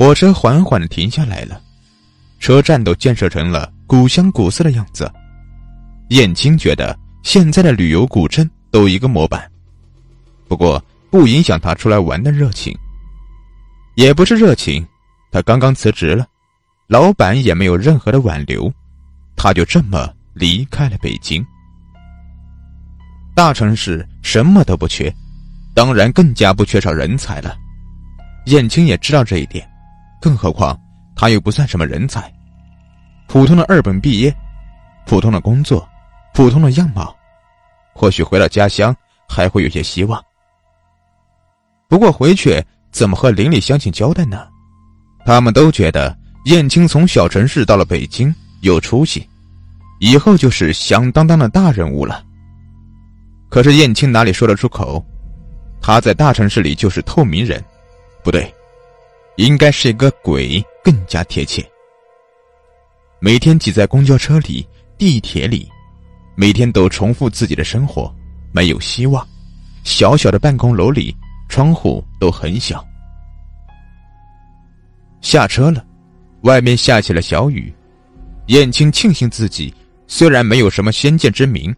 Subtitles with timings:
[0.00, 1.60] 火车缓缓的停下来了，
[2.38, 5.12] 车站都建设成了古香古色的样子。
[6.08, 9.46] 燕青觉得现在的旅游古镇都一个模板，
[10.48, 12.74] 不过不影响他出来玩的热情。
[13.94, 14.82] 也不是热情，
[15.30, 16.26] 他刚刚辞职了，
[16.86, 18.72] 老板也没有任何的挽留，
[19.36, 21.44] 他就这么离开了北京。
[23.34, 25.14] 大城市什么都不缺，
[25.74, 27.54] 当然更加不缺少人才了。
[28.46, 29.69] 燕青也知道这一点。
[30.20, 30.78] 更何况，
[31.16, 32.32] 他又不算什么人才，
[33.26, 34.34] 普通的二本毕业，
[35.06, 35.88] 普通的工作，
[36.34, 37.16] 普通的样貌，
[37.94, 38.94] 或许回到家乡
[39.28, 40.22] 还会有些希望。
[41.88, 44.46] 不过回去怎么和邻里乡亲交代呢？
[45.24, 49.28] 他们都觉得燕青从小城市到了北京有出息，
[50.00, 52.24] 以后就是响当当的大人物了。
[53.48, 55.04] 可是燕青哪里说得出口？
[55.82, 57.62] 他在大城市里就是透明人，
[58.22, 58.54] 不对。
[59.40, 61.66] 应该是一个鬼更加贴切。
[63.20, 64.66] 每天挤在公交车里、
[64.98, 65.66] 地铁里，
[66.34, 68.14] 每天都重复自己的生活，
[68.52, 69.26] 没有希望。
[69.82, 71.16] 小小的办公楼里，
[71.48, 72.86] 窗户都很小。
[75.22, 75.82] 下车了，
[76.42, 77.72] 外面下起了小雨。
[78.48, 79.72] 燕青庆幸自己
[80.06, 81.74] 虽然没有什么先见之明，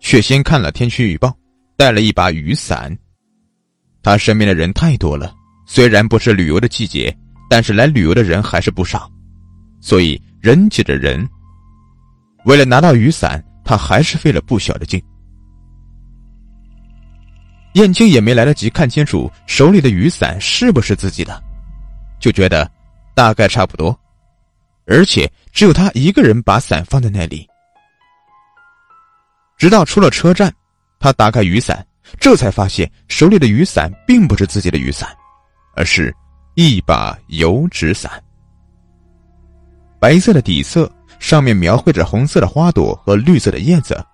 [0.00, 1.32] 却先看了天气预报，
[1.76, 2.96] 带了一把雨伞。
[4.02, 5.32] 他身边的人太多了。
[5.66, 7.16] 虽然不是旅游的季节，
[7.48, 9.10] 但是来旅游的人还是不少，
[9.80, 11.26] 所以人挤着人。
[12.44, 15.02] 为了拿到雨伞，他还是费了不小的劲。
[17.74, 21.42] 燕青也没来得及看清楚手里的雨伞是不是自己的，
[22.20, 22.70] 就觉得
[23.14, 23.98] 大概差不多，
[24.86, 27.48] 而且只有他一个人把伞放在那里。
[29.56, 30.52] 直到出了车站，
[31.00, 31.84] 他打开雨伞，
[32.20, 35.08] 这才发现手里的雨伞并不是自己的雨伞。
[35.76, 36.14] 而是
[36.54, 38.22] 一把油纸伞，
[39.98, 44.04] 白色的底色，上面描绘着红色的花朵和绿色的叶子，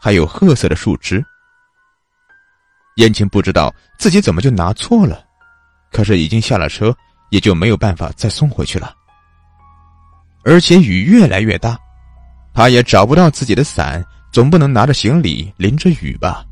[0.00, 1.24] 还有褐色的树枝。
[2.96, 5.24] 燕青不知道自己怎么就拿错了，
[5.92, 6.94] 可是已经下了车，
[7.30, 8.94] 也就没有办法再送回去了。
[10.44, 11.78] 而且雨越来越大，
[12.54, 16.44] 他也找不到自己的伞，总不能拿着行李淋着雨吧？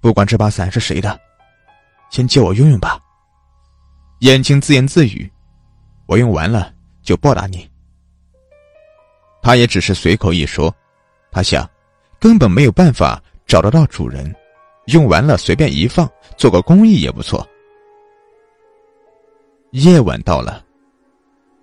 [0.00, 1.18] 不管这把伞是谁的。
[2.10, 2.98] 先借我用用吧。
[4.20, 5.30] 燕青自言自语
[6.06, 6.72] ：“我用完了
[7.02, 7.68] 就报答你。”
[9.42, 10.74] 他也只是随口一说，
[11.32, 11.66] 他想，
[12.18, 14.34] 根本没有办法找得到主人，
[14.86, 16.06] 用完了随便一放，
[16.36, 17.48] 做个公益也不错。
[19.70, 20.62] 夜晚到了，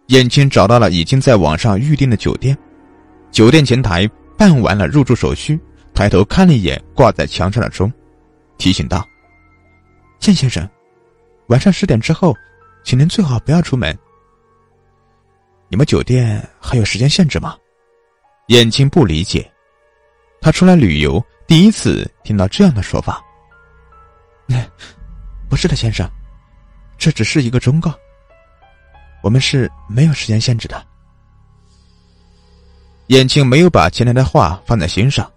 [0.08, 2.58] 燕青找到了已经在网上预订的酒店，
[3.30, 5.60] 酒店前台办完了入住手续，
[5.94, 7.92] 抬头看了一眼挂在墙上的钟，
[8.58, 9.06] 提醒道。
[10.20, 10.68] 剑先生，
[11.48, 12.36] 晚上十点之后，
[12.84, 13.98] 请您最好不要出门。
[15.70, 17.58] 你们酒店还有时间限制吗？
[18.48, 19.50] 燕青不理解，
[20.42, 23.24] 他出来旅游，第一次听到这样的说法。
[25.50, 26.10] 不是的，先生，
[26.98, 27.94] 这只是一个忠告。
[29.22, 30.86] 我们是没有时间限制的。
[33.08, 35.30] 燕青没有把前台的话放在心上，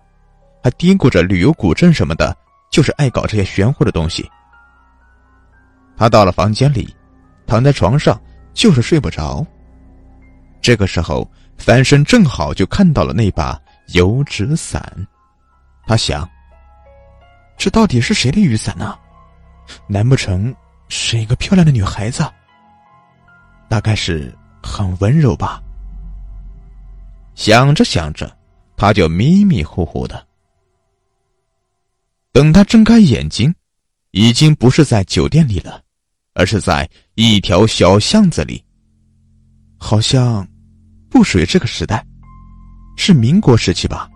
[0.62, 2.36] 还嘀咕着旅游古镇什么的，
[2.70, 4.28] 就是爱搞这些玄乎的东西。
[6.00, 6.96] 他到了房间里，
[7.46, 8.18] 躺在床上
[8.54, 9.46] 就是睡不着。
[10.62, 14.82] 这个时候翻身正好就看到了那把油纸伞，
[15.86, 16.26] 他想：
[17.58, 18.98] 这到底是谁的雨伞呢？
[19.86, 20.54] 难不成
[20.88, 22.24] 是一个漂亮的女孩子？
[23.68, 25.62] 大概是很温柔吧。
[27.34, 28.34] 想着想着，
[28.74, 30.26] 他就迷迷糊糊的。
[32.32, 33.54] 等他睁开眼睛，
[34.12, 35.82] 已经不是在酒店里了。
[36.34, 38.62] 而是在一条小巷子里，
[39.78, 40.46] 好像
[41.10, 42.04] 不属于这个时代，
[42.96, 44.08] 是民国时期吧。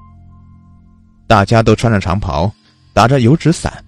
[1.26, 2.52] 大家都穿着长袍，
[2.92, 3.84] 打着油纸伞，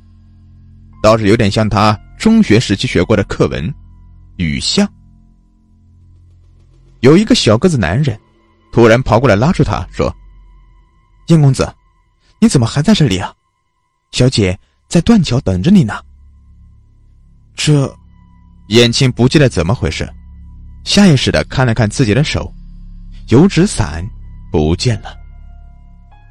[1.02, 3.70] 倒是有点像他中学时期学过的课文
[4.36, 4.86] 《雨巷》。
[7.00, 8.18] 有一个小个子男人，
[8.72, 10.12] 突然跑过来拉住他说
[11.28, 11.72] ：“燕公子，
[12.40, 13.32] 你怎么还在这里啊？
[14.10, 14.58] 小姐
[14.88, 15.94] 在断桥等着你呢。”
[17.54, 17.96] 这。
[18.68, 20.08] 燕青不记得怎么回事，
[20.84, 22.52] 下意识的看了看自己的手，
[23.28, 24.04] 油纸伞
[24.50, 25.16] 不见了。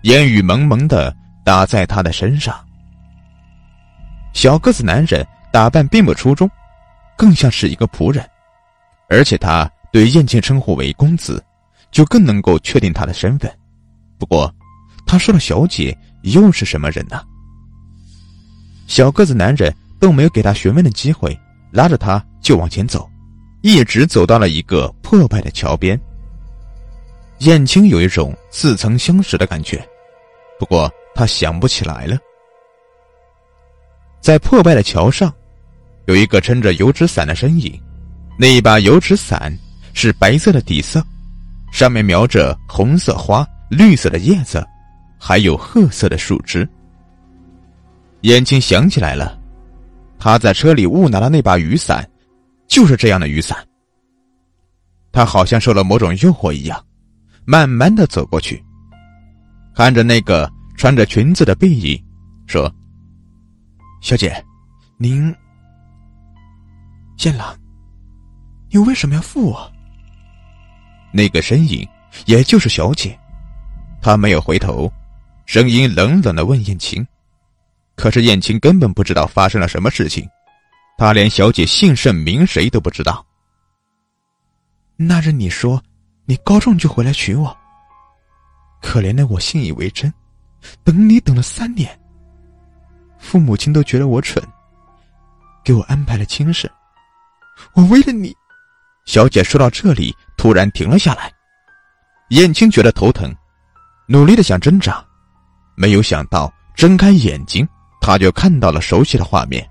[0.03, 1.15] 烟雨蒙蒙的
[1.45, 2.53] 打在他的身上。
[4.33, 6.49] 小个子男人打扮并不出众，
[7.17, 8.29] 更像是一个仆人，
[9.09, 11.41] 而且他对燕青称呼为公子，
[11.89, 13.49] 就更能够确定他的身份。
[14.19, 14.53] 不过，
[15.07, 17.23] 他说的小姐又是什么人呢？
[18.87, 21.37] 小个子男人都没有给他询问的机会。
[21.75, 23.05] 拉着他就往前走，
[23.61, 25.99] 一直走到了一个破败的桥边。
[27.39, 29.85] 燕青有一种似曾相识的感觉，
[30.57, 32.17] 不过他想不起来了。
[34.21, 35.31] 在破败的桥上，
[36.05, 37.77] 有一个撑着油纸伞的身影，
[38.39, 39.53] 那一把油纸伞
[39.93, 41.05] 是白色的底色，
[41.73, 44.65] 上面描着红色花、绿色的叶子，
[45.19, 46.67] 还有褐色的树枝。
[48.21, 49.37] 燕青想起来了，
[50.25, 52.03] 他在车里误拿的那把雨伞，
[52.67, 53.55] 就是这样的雨伞。
[55.11, 56.83] 他好像受了某种诱惑一样。
[57.45, 58.59] 慢慢的走过去，
[59.75, 62.03] 看着那个穿着裙子的背影，
[62.47, 62.73] 说
[64.01, 64.43] ：“小姐，
[64.97, 65.31] 您，
[67.15, 67.55] 剑郎，
[68.71, 69.71] 你为什么要负我？”
[71.13, 71.87] 那个身影，
[72.25, 73.15] 也就是小姐，
[74.01, 74.91] 她没有回头，
[75.45, 77.05] 声音冷冷的问燕青。
[77.95, 80.27] 可是燕青根本不知道发生了什么事情，
[80.97, 83.25] 他连小姐姓甚名谁都不知道。
[84.95, 85.81] 那日你说。
[86.27, 87.55] 你高中就回来娶我，
[88.81, 90.11] 可怜的我信以为真，
[90.83, 91.99] 等你等了三年，
[93.19, 94.43] 父母亲都觉得我蠢，
[95.63, 96.67] 给我安排了亲事。
[97.75, 98.35] 我为了你，
[99.05, 101.31] 小姐说到这里突然停了下来，
[102.29, 103.31] 燕青觉得头疼，
[104.07, 105.05] 努力的想挣扎，
[105.75, 107.69] 没有想到睁开眼睛，
[108.05, 109.67] 他就看到了熟悉的画面，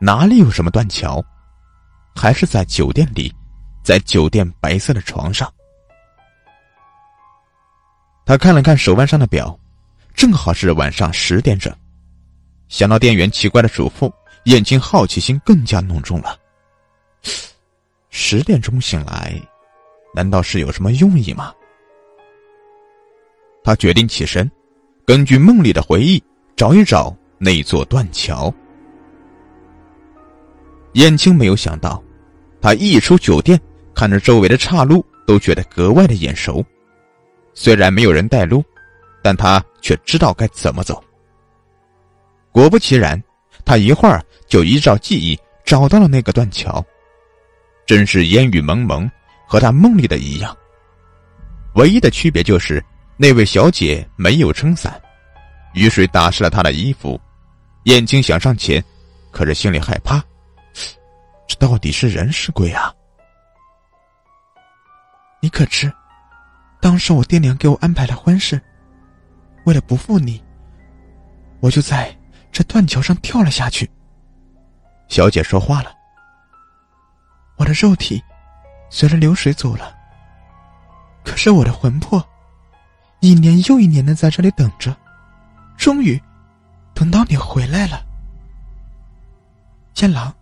[0.00, 1.24] 哪里有什么断桥，
[2.12, 3.32] 还是在酒店里。
[3.84, 5.50] 在酒店白色的床上，
[8.26, 9.56] 他看了看手腕上的表，
[10.14, 11.72] 正好是晚上十点整。
[12.66, 14.12] 想到店员奇怪的嘱咐，
[14.46, 16.36] 燕青好奇心更加浓重了。
[18.10, 19.40] 十点钟醒来，
[20.12, 21.54] 难道是有什么用意吗？
[23.62, 24.50] 他决定起身，
[25.06, 26.20] 根据梦里的回忆
[26.56, 28.52] 找一找那座断桥。
[30.94, 32.02] 燕青没有想到，
[32.60, 33.58] 他一出酒店。
[33.94, 36.64] 看着周围的岔路，都觉得格外的眼熟。
[37.52, 38.64] 虽然没有人带路，
[39.24, 41.02] 但他却知道该怎么走。
[42.52, 43.20] 果不其然，
[43.64, 46.80] 他一会儿就依照记忆找到了那个断桥。
[47.86, 49.10] 真是烟雨蒙蒙，
[49.48, 50.56] 和他梦里的一样。
[51.74, 52.80] 唯一的区别就是
[53.16, 54.94] 那位小姐没有撑伞，
[55.74, 57.20] 雨水打湿了她的衣服。
[57.88, 58.84] 燕青想上前，
[59.30, 60.22] 可是心里害怕，
[61.46, 62.94] 这到底是人是鬼啊？
[65.40, 65.90] 你可知，
[66.82, 68.60] 当时我爹娘给我安排了婚事，
[69.64, 70.44] 为了不负你，
[71.60, 72.14] 我就在
[72.52, 73.90] 这断桥上跳了下去。
[75.08, 75.90] 小姐说话了
[77.56, 78.22] ：“我的肉体
[78.90, 79.96] 随着流水走了，
[81.24, 82.22] 可是我的魂魄，
[83.20, 84.94] 一年又一年的在这里等着，
[85.78, 86.20] 终于
[86.98, 88.04] 等到你回来了。
[89.94, 90.34] 剑郎，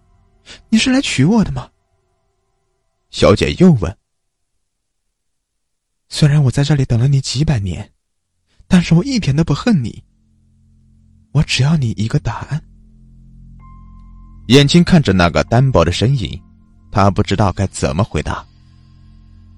[0.70, 1.68] 你是来娶我的吗？”
[3.12, 3.94] 小姐又问。
[6.08, 7.92] 虽然我在这里等了你几百年，
[8.66, 10.02] 但是我一点都不恨你。
[11.32, 12.64] 我只要你一个答案。
[14.46, 16.42] 眼睛看着那个单薄的身影，
[16.90, 18.42] 他不知道该怎么回答。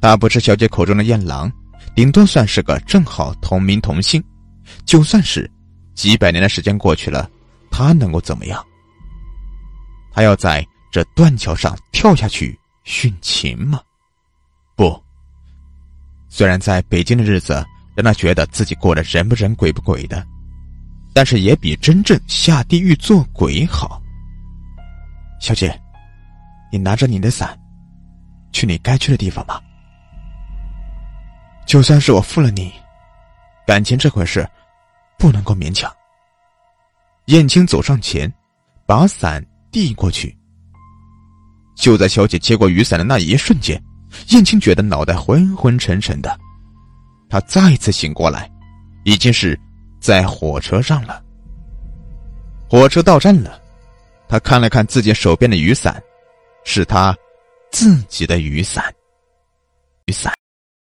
[0.01, 1.49] 他不是小姐口中的燕郎，
[1.95, 4.21] 顶多算是个正好同名同姓。
[4.85, 5.49] 就算是
[5.99, 7.29] 几百年的时间过去了，
[7.73, 8.65] 他能够怎么样？
[10.13, 13.81] 他要在这断桥上跳下去殉情吗？
[14.77, 15.03] 不。
[16.29, 20.25] 虽然在北京的日子让他觉得自己过得人不人鬼不鬼的，
[21.13, 24.01] 但是也比真正下地狱做鬼好。
[25.41, 25.77] 小姐，
[26.71, 27.59] 你拿着你的伞，
[28.53, 29.61] 去你该去的地方吧。
[31.67, 32.73] 就算是我负了你，
[33.67, 34.49] 感情这回事，
[35.19, 35.93] 不能够勉强。
[37.27, 38.33] 燕青走上前，
[38.87, 40.35] 把伞递过去。
[41.77, 43.83] 就在小姐接过雨伞的那一瞬间。
[44.31, 46.35] 燕青觉得脑袋昏昏沉沉的，
[47.29, 48.51] 他再次醒过来，
[49.05, 49.59] 已经是
[50.01, 51.23] 在火车上了。
[52.71, 53.61] 火车到站了，
[54.27, 56.03] 他看了看自己手边的雨伞，
[56.65, 57.15] 是他
[57.71, 58.83] 自己的雨伞，
[60.07, 60.33] 雨伞。